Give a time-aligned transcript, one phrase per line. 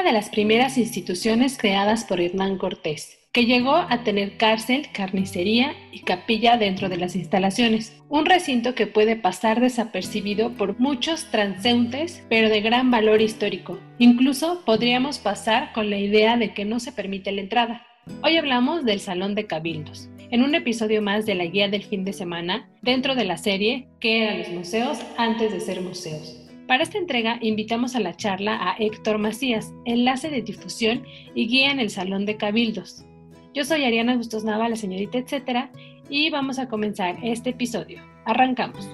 [0.00, 5.74] Una de las primeras instituciones creadas por Hernán Cortés, que llegó a tener cárcel, carnicería
[5.92, 8.00] y capilla dentro de las instalaciones.
[8.08, 13.78] Un recinto que puede pasar desapercibido por muchos transeúntes, pero de gran valor histórico.
[13.98, 17.86] Incluso podríamos pasar con la idea de que no se permite la entrada.
[18.22, 22.06] Hoy hablamos del Salón de Cabildos, en un episodio más de la guía del fin
[22.06, 26.49] de semana, dentro de la serie ¿Qué eran los museos antes de ser museos?
[26.70, 31.04] Para esta entrega invitamos a la charla a Héctor Macías, enlace de difusión
[31.34, 33.04] y guía en el Salón de Cabildos.
[33.52, 35.72] Yo soy Ariana Bustos Nava, la señorita etcétera,
[36.08, 38.00] y vamos a comenzar este episodio.
[38.24, 38.88] Arrancamos.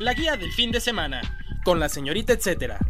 [0.00, 1.22] La guía del fin de semana,
[1.64, 2.80] con la señorita etcétera.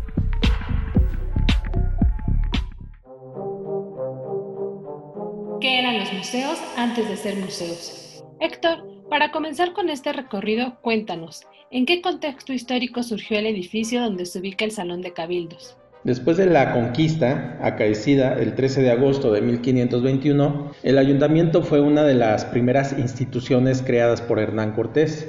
[5.61, 8.25] ¿Qué eran los museos antes de ser museos?
[8.41, 14.27] Héctor, para comenzar con este recorrido, cuéntanos, ¿en qué contexto histórico surgió el edificio donde
[14.27, 15.77] se ubica el Salón de Cabildos?
[16.05, 22.05] Después de la conquista, acaecida el 13 de agosto de 1521, el ayuntamiento fue una
[22.05, 25.29] de las primeras instituciones creadas por Hernán Cortés.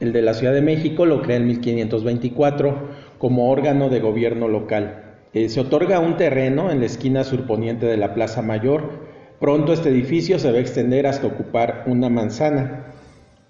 [0.00, 5.16] El de la Ciudad de México lo crea en 1524 como órgano de gobierno local.
[5.32, 9.08] Eh, se otorga un terreno en la esquina surponiente de la Plaza Mayor.
[9.40, 12.93] Pronto este edificio se va a extender hasta ocupar una manzana.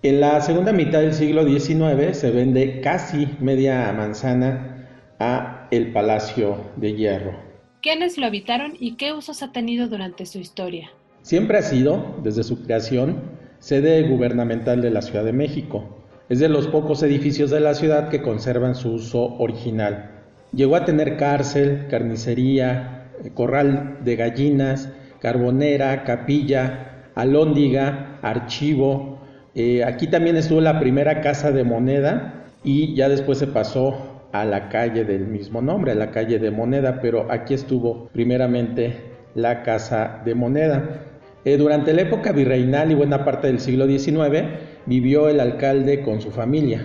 [0.05, 4.87] En la segunda mitad del siglo XIX se vende casi media manzana
[5.19, 7.33] a el Palacio de Hierro.
[7.81, 10.91] ¿Quiénes lo habitaron y qué usos ha tenido durante su historia?
[11.23, 13.23] Siempre ha sido, desde su creación,
[13.61, 16.05] sede gubernamental de la Ciudad de México.
[16.29, 20.21] Es de los pocos edificios de la ciudad que conservan su uso original.
[20.53, 24.91] Llegó a tener cárcel, carnicería, corral de gallinas,
[25.21, 29.14] carbonera, capilla, alóndiga, archivo.
[29.55, 34.45] Eh, aquí también estuvo la primera casa de moneda y ya después se pasó a
[34.45, 38.97] la calle del mismo nombre, a la calle de Moneda, pero aquí estuvo primeramente
[39.37, 41.03] la Casa de Moneda.
[41.45, 44.45] Eh, durante la época virreinal y buena parte del siglo XIX
[44.87, 46.85] vivió el alcalde con su familia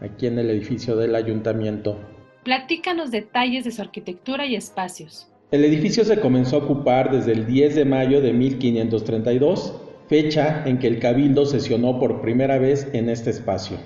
[0.00, 1.98] aquí en el edificio del ayuntamiento.
[2.42, 5.28] Platícanos detalles de su arquitectura y espacios.
[5.50, 10.78] El edificio se comenzó a ocupar desde el 10 de mayo de 1532, fecha en
[10.78, 13.76] que el cabildo sesionó por primera vez en este espacio.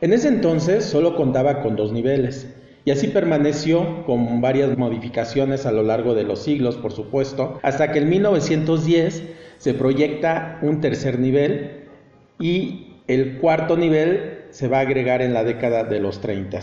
[0.00, 2.54] En ese entonces solo contaba con dos niveles,
[2.84, 7.90] y así permaneció con varias modificaciones a lo largo de los siglos, por supuesto, hasta
[7.90, 9.24] que en 1910
[9.58, 11.84] se proyecta un tercer nivel
[12.38, 16.60] y el cuarto nivel se va a agregar en la década de los 30.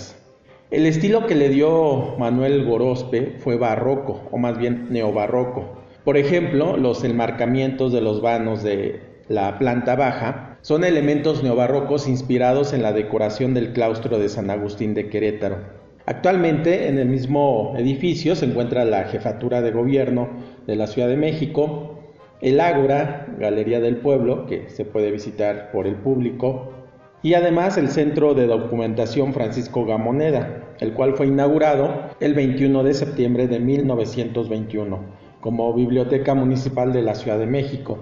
[0.72, 5.84] El estilo que le dio Manuel Gorospe fue barroco, o más bien neobarroco.
[6.03, 9.00] Por ejemplo, los enmarcamientos de los vanos de
[9.30, 14.96] la planta baja son elementos neobarrocos inspirados en la decoración del claustro de San Agustín
[14.96, 15.59] de Querétaro.
[16.06, 20.28] Actualmente en el mismo edificio se encuentra la Jefatura de Gobierno
[20.68, 22.00] de la Ciudad de México,
[22.41, 26.74] el Ágora, Galería del Pueblo, que se puede visitar por el público,
[27.22, 32.94] y además el Centro de Documentación Francisco Gamoneda, el cual fue inaugurado el 21 de
[32.94, 37.99] septiembre de 1921 como Biblioteca Municipal de la Ciudad de México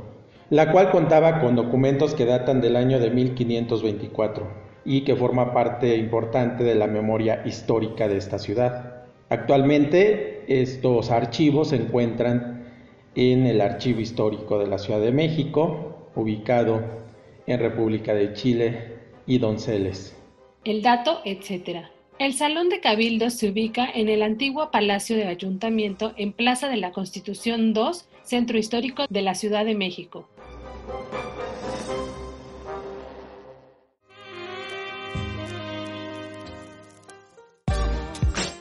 [0.52, 4.48] la cual contaba con documentos que datan del año de 1524
[4.84, 9.06] y que forma parte importante de la memoria histórica de esta ciudad.
[9.30, 12.66] Actualmente estos archivos se encuentran
[13.16, 16.82] en el Archivo Histórico de la Ciudad de México, ubicado
[17.48, 20.18] en República de Chile y Donceles.
[20.66, 21.86] El dato, etc.
[22.22, 26.78] El Salón de Cabildo se ubica en el antiguo Palacio de Ayuntamiento en Plaza de
[26.78, 30.30] la Constitución 2, Centro Histórico de la Ciudad de México.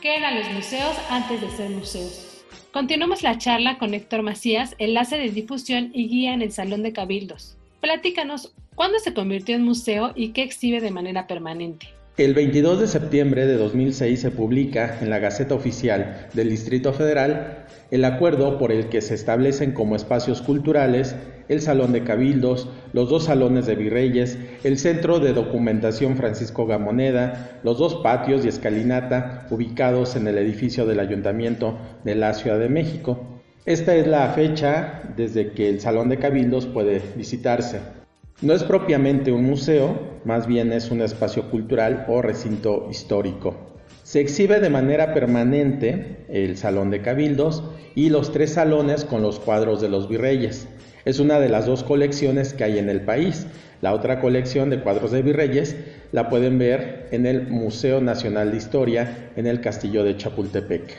[0.01, 2.43] ¿Qué eran los museos antes de ser museos?
[2.73, 6.95] Continuamos la charla con Héctor Macías, enlace de difusión y guía en el Salón de
[6.95, 7.59] Cabildos.
[7.83, 12.00] Platícanos, ¿cuándo se convirtió en museo y qué exhibe de manera permanente?
[12.17, 17.65] El 22 de septiembre de 2006 se publica en la Gaceta Oficial del Distrito Federal
[17.91, 21.15] el acuerdo por el que se establecen como espacios culturales
[21.49, 27.59] el Salón de Cabildos, los dos salones de virreyes, el Centro de Documentación Francisco Gamoneda,
[27.65, 32.69] los dos patios y escalinata ubicados en el edificio del Ayuntamiento de la Ciudad de
[32.69, 33.41] México.
[33.65, 38.00] Esta es la fecha desde que el Salón de Cabildos puede visitarse.
[38.43, 43.55] No es propiamente un museo, más bien es un espacio cultural o recinto histórico.
[44.03, 47.63] Se exhibe de manera permanente el Salón de Cabildos
[47.95, 50.67] y los tres salones con los cuadros de los virreyes.
[51.05, 53.47] Es una de las dos colecciones que hay en el país.
[53.83, 55.77] La otra colección de cuadros de virreyes
[56.11, 60.97] la pueden ver en el Museo Nacional de Historia en el Castillo de Chapultepec.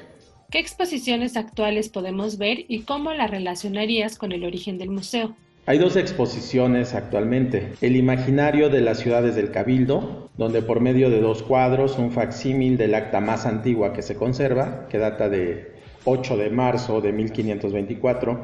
[0.52, 5.36] ¿Qué exposiciones actuales podemos ver y cómo la relacionarías con el origen del museo?
[5.68, 7.74] Hay dos exposiciones actualmente.
[7.82, 12.78] El imaginario de las ciudades del Cabildo, donde por medio de dos cuadros, un facsímil
[12.78, 15.74] del acta más antigua que se conserva, que data de
[16.06, 18.40] 8 de marzo de 1524,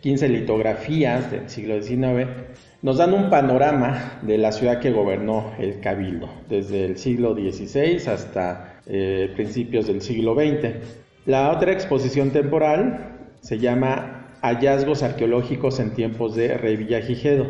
[0.00, 2.30] 15 litografías del siglo XIX,
[2.80, 8.08] nos dan un panorama de la ciudad que gobernó el Cabildo, desde el siglo XVI
[8.08, 10.76] hasta eh, principios del siglo XX.
[11.26, 17.46] La otra exposición temporal se llama hallazgos arqueológicos en tiempos de Revillagigedo.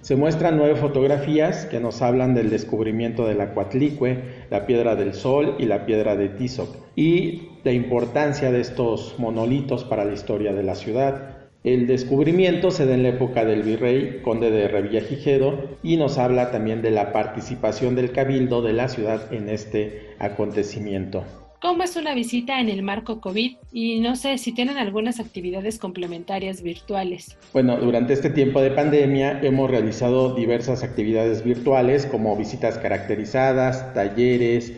[0.00, 4.18] Se muestran nueve fotografías que nos hablan del descubrimiento de la Cuatlicue,
[4.50, 9.84] la Piedra del Sol y la Piedra de Tizoc, y la importancia de estos monolitos
[9.84, 11.36] para la historia de la ciudad.
[11.62, 16.50] El descubrimiento se da en la época del virrey conde de Revillagigedo y nos habla
[16.50, 21.22] también de la participación del cabildo de la ciudad en este acontecimiento
[21.62, 25.78] cómo es una visita en el marco COVID y no sé si tienen algunas actividades
[25.78, 27.38] complementarias virtuales.
[27.52, 34.72] Bueno, durante este tiempo de pandemia hemos realizado diversas actividades virtuales como visitas caracterizadas, talleres,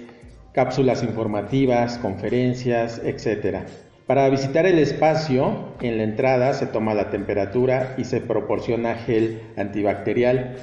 [0.53, 3.67] cápsulas informativas, conferencias, etc.
[4.07, 9.41] Para visitar el espacio, en la entrada se toma la temperatura y se proporciona gel
[9.57, 10.57] antibacterial.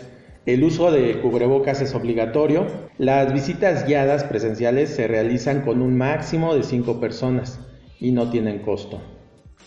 [0.47, 2.65] El uso de cubrebocas es obligatorio.
[2.97, 7.59] Las visitas guiadas presenciales se realizan con un máximo de 5 personas
[7.99, 8.99] y no tienen costo.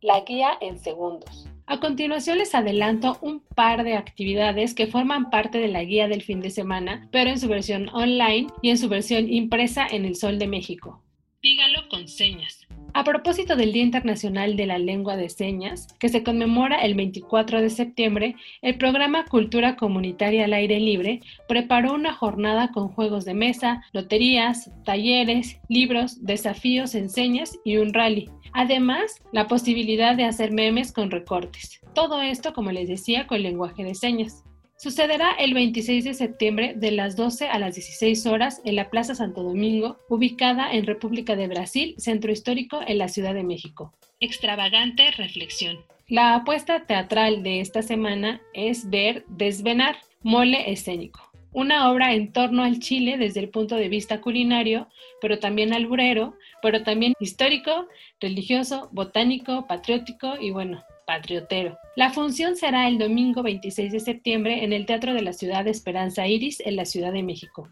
[0.00, 1.48] La guía en segundos.
[1.66, 6.22] A continuación les adelanto un par de actividades que forman parte de la guía del
[6.22, 10.14] fin de semana, pero en su versión online y en su versión impresa en el
[10.14, 11.02] Sol de México.
[11.42, 12.67] Dígalo con señas.
[12.98, 17.62] A propósito del Día Internacional de la Lengua de Señas, que se conmemora el 24
[17.62, 23.34] de septiembre, el programa Cultura Comunitaria al Aire Libre preparó una jornada con juegos de
[23.34, 28.28] mesa, loterías, talleres, libros, desafíos en señas y un rally.
[28.52, 31.80] Además, la posibilidad de hacer memes con recortes.
[31.94, 34.42] Todo esto, como les decía, con lenguaje de señas.
[34.80, 39.16] Sucederá el 26 de septiembre de las 12 a las 16 horas en la Plaza
[39.16, 43.92] Santo Domingo, ubicada en República de Brasil, Centro Histórico en la Ciudad de México.
[44.20, 45.78] Extravagante reflexión.
[46.06, 52.62] La apuesta teatral de esta semana es ver Desvenar, mole escénico, una obra en torno
[52.62, 54.86] al Chile desde el punto de vista culinario,
[55.20, 57.88] pero también alburero, pero también histórico,
[58.20, 61.78] religioso, botánico, patriótico y bueno, patriotero.
[61.96, 65.70] La función será el domingo 26 de septiembre en el Teatro de la Ciudad de
[65.70, 67.66] Esperanza Iris en la Ciudad de México.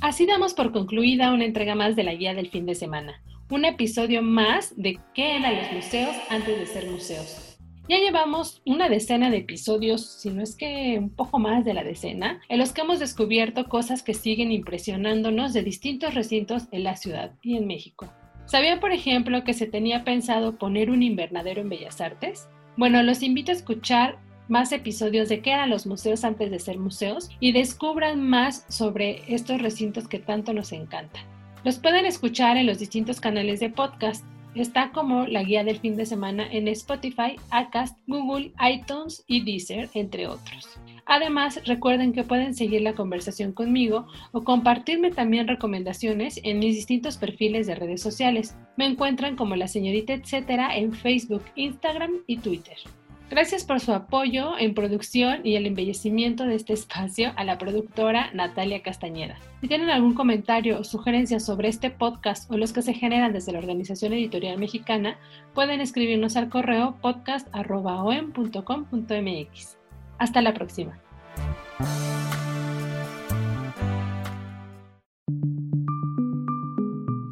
[0.00, 3.64] Así damos por concluida una entrega más de la guía del fin de semana, un
[3.64, 7.45] episodio más de qué eran los museos antes de ser museos.
[7.88, 11.84] Ya llevamos una decena de episodios, si no es que un poco más de la
[11.84, 16.96] decena, en los que hemos descubierto cosas que siguen impresionándonos de distintos recintos en la
[16.96, 18.12] ciudad y en México.
[18.46, 22.48] ¿Sabían, por ejemplo, que se tenía pensado poner un invernadero en Bellas Artes?
[22.76, 26.78] Bueno, los invito a escuchar más episodios de qué eran los museos antes de ser
[26.78, 31.22] museos y descubran más sobre estos recintos que tanto nos encantan.
[31.62, 34.24] Los pueden escuchar en los distintos canales de podcast
[34.56, 39.90] Está como la guía del fin de semana en Spotify, Acast, Google, iTunes y Deezer,
[39.92, 40.80] entre otros.
[41.04, 47.18] Además, recuerden que pueden seguir la conversación conmigo o compartirme también recomendaciones en mis distintos
[47.18, 48.56] perfiles de redes sociales.
[48.78, 52.78] Me encuentran como la señorita etcétera en Facebook, Instagram y Twitter.
[53.28, 58.30] Gracias por su apoyo en producción y el embellecimiento de este espacio a la productora
[58.32, 59.36] Natalia Castañeda.
[59.60, 63.50] Si tienen algún comentario o sugerencia sobre este podcast o los que se generan desde
[63.50, 65.18] la Organización Editorial Mexicana,
[65.54, 69.76] pueden escribirnos al correo podcast.com.mx.
[70.18, 71.00] Hasta la próxima.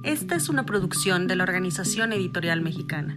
[0.02, 3.16] Esta es una producción de la Organización Editorial Mexicana.